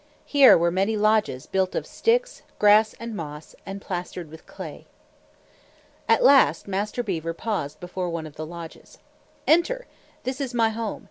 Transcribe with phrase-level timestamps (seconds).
[0.25, 4.87] Here were many lodges, built of sticks, grass and moss, and plastered with clay.
[6.09, 8.97] At last Master Beaver paused before one of the lodges.
[9.45, 9.85] "Enter!
[10.23, 10.99] This is my home.